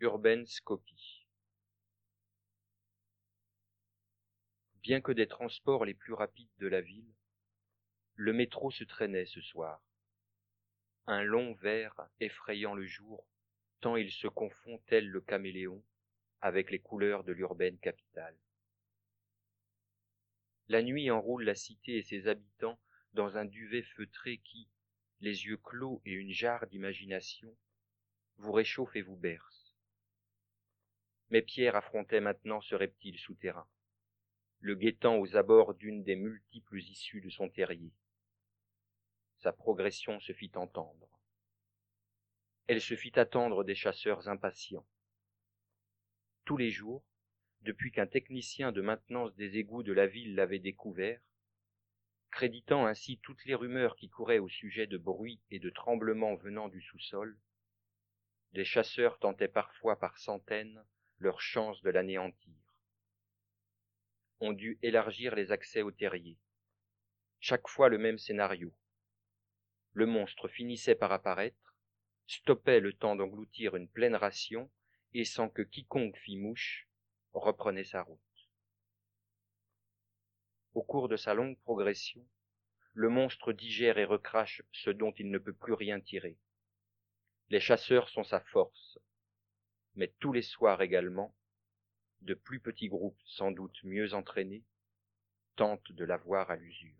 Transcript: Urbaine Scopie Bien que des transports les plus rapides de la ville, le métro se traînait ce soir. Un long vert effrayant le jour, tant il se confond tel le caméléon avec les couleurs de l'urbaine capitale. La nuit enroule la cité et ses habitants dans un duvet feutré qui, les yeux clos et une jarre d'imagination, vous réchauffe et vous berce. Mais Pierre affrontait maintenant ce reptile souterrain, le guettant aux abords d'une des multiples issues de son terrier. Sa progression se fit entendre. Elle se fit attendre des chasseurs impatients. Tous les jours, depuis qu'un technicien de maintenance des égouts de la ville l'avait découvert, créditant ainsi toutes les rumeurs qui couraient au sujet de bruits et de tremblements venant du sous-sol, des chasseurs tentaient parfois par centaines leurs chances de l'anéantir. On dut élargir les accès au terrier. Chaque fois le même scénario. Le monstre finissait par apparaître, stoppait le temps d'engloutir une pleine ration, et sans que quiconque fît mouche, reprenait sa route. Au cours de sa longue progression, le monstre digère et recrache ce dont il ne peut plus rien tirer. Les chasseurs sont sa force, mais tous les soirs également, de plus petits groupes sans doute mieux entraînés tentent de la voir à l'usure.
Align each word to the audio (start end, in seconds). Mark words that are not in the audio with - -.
Urbaine 0.00 0.46
Scopie 0.46 1.26
Bien 4.80 5.00
que 5.00 5.10
des 5.10 5.26
transports 5.26 5.84
les 5.84 5.94
plus 5.94 6.12
rapides 6.12 6.56
de 6.58 6.68
la 6.68 6.80
ville, 6.80 7.12
le 8.14 8.32
métro 8.32 8.70
se 8.70 8.84
traînait 8.84 9.26
ce 9.26 9.40
soir. 9.40 9.82
Un 11.08 11.24
long 11.24 11.54
vert 11.54 12.00
effrayant 12.20 12.76
le 12.76 12.86
jour, 12.86 13.26
tant 13.80 13.96
il 13.96 14.12
se 14.12 14.28
confond 14.28 14.80
tel 14.86 15.08
le 15.08 15.20
caméléon 15.20 15.82
avec 16.42 16.70
les 16.70 16.78
couleurs 16.78 17.24
de 17.24 17.32
l'urbaine 17.32 17.80
capitale. 17.80 18.38
La 20.68 20.82
nuit 20.82 21.10
enroule 21.10 21.42
la 21.42 21.56
cité 21.56 21.96
et 21.96 22.04
ses 22.04 22.28
habitants 22.28 22.78
dans 23.14 23.36
un 23.36 23.46
duvet 23.46 23.82
feutré 23.82 24.38
qui, 24.44 24.68
les 25.18 25.46
yeux 25.46 25.56
clos 25.56 26.00
et 26.04 26.12
une 26.12 26.32
jarre 26.32 26.68
d'imagination, 26.68 27.52
vous 28.36 28.52
réchauffe 28.52 28.94
et 28.94 29.02
vous 29.02 29.16
berce. 29.16 29.67
Mais 31.30 31.42
Pierre 31.42 31.76
affrontait 31.76 32.20
maintenant 32.20 32.60
ce 32.60 32.74
reptile 32.74 33.18
souterrain, 33.18 33.68
le 34.60 34.74
guettant 34.74 35.16
aux 35.16 35.36
abords 35.36 35.74
d'une 35.74 36.02
des 36.02 36.16
multiples 36.16 36.78
issues 36.78 37.20
de 37.20 37.28
son 37.28 37.48
terrier. 37.48 37.92
Sa 39.36 39.52
progression 39.52 40.18
se 40.20 40.32
fit 40.32 40.52
entendre. 40.54 41.08
Elle 42.66 42.80
se 42.80 42.96
fit 42.96 43.18
attendre 43.18 43.62
des 43.62 43.74
chasseurs 43.74 44.28
impatients. 44.28 44.86
Tous 46.44 46.56
les 46.56 46.70
jours, 46.70 47.04
depuis 47.62 47.92
qu'un 47.92 48.06
technicien 48.06 48.72
de 48.72 48.80
maintenance 48.80 49.34
des 49.36 49.58
égouts 49.58 49.82
de 49.82 49.92
la 49.92 50.06
ville 50.06 50.34
l'avait 50.34 50.58
découvert, 50.58 51.20
créditant 52.30 52.86
ainsi 52.86 53.18
toutes 53.18 53.44
les 53.44 53.54
rumeurs 53.54 53.96
qui 53.96 54.08
couraient 54.08 54.38
au 54.38 54.48
sujet 54.48 54.86
de 54.86 54.96
bruits 54.96 55.40
et 55.50 55.58
de 55.58 55.70
tremblements 55.70 56.36
venant 56.36 56.68
du 56.68 56.80
sous-sol, 56.80 57.38
des 58.52 58.64
chasseurs 58.64 59.18
tentaient 59.18 59.48
parfois 59.48 59.98
par 59.98 60.18
centaines 60.18 60.84
leurs 61.18 61.40
chances 61.40 61.82
de 61.82 61.90
l'anéantir. 61.90 62.54
On 64.40 64.52
dut 64.52 64.78
élargir 64.82 65.34
les 65.34 65.50
accès 65.50 65.82
au 65.82 65.90
terrier. 65.90 66.38
Chaque 67.40 67.68
fois 67.68 67.88
le 67.88 67.98
même 67.98 68.18
scénario. 68.18 68.72
Le 69.92 70.06
monstre 70.06 70.48
finissait 70.48 70.94
par 70.94 71.12
apparaître, 71.12 71.76
stoppait 72.26 72.80
le 72.80 72.92
temps 72.92 73.16
d'engloutir 73.16 73.74
une 73.74 73.88
pleine 73.88 74.14
ration, 74.14 74.70
et 75.14 75.24
sans 75.24 75.48
que 75.48 75.62
quiconque 75.62 76.16
fît 76.18 76.36
mouche, 76.36 76.88
reprenait 77.32 77.84
sa 77.84 78.02
route. 78.02 78.20
Au 80.74 80.82
cours 80.82 81.08
de 81.08 81.16
sa 81.16 81.34
longue 81.34 81.58
progression, 81.60 82.24
le 82.92 83.08
monstre 83.08 83.52
digère 83.52 83.98
et 83.98 84.04
recrache 84.04 84.62
ce 84.72 84.90
dont 84.90 85.12
il 85.12 85.30
ne 85.30 85.38
peut 85.38 85.54
plus 85.54 85.72
rien 85.72 86.00
tirer. 86.00 86.36
Les 87.48 87.60
chasseurs 87.60 88.08
sont 88.08 88.24
sa 88.24 88.40
force, 88.40 88.98
mais 89.98 90.14
tous 90.20 90.32
les 90.32 90.42
soirs 90.42 90.80
également, 90.80 91.34
de 92.20 92.34
plus 92.34 92.60
petits 92.60 92.88
groupes 92.88 93.20
sans 93.24 93.50
doute 93.50 93.82
mieux 93.82 94.14
entraînés 94.14 94.62
tentent 95.56 95.90
de 95.90 96.04
la 96.04 96.16
voir 96.16 96.52
à 96.52 96.56
l'usure. 96.56 96.94